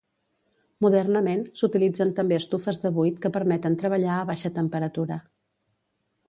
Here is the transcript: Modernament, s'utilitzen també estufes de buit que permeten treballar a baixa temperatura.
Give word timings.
Modernament, 0.85 1.43
s'utilitzen 1.59 2.13
també 2.19 2.39
estufes 2.43 2.81
de 2.87 2.91
buit 2.97 3.19
que 3.27 3.33
permeten 3.37 3.77
treballar 3.85 4.17
a 4.19 4.25
baixa 4.31 4.53
temperatura. 4.57 5.21